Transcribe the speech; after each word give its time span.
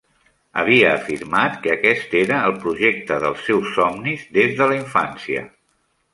Havia 0.59 0.85
afirmat 0.93 1.59
que 1.65 1.71
aquest 1.73 2.15
era 2.21 2.39
el 2.47 2.57
projecte 2.65 3.19
dels 3.27 3.45
seus 3.51 3.71
somnis 3.77 4.27
des 4.39 4.59
de 4.63 4.71
la 4.75 4.81
infància 4.81 5.47